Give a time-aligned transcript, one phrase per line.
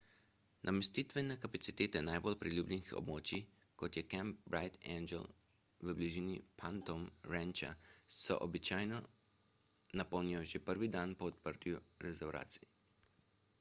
[0.67, 3.41] namestitvene kapacitete najbolj priljubljenih območij
[3.81, 5.27] kot je kamp bright angel
[5.89, 7.03] v bližini phantom
[7.35, 7.69] rancha
[8.21, 9.01] se običajno
[10.03, 12.69] napolnijo že prvi dan po odprtju rezervacij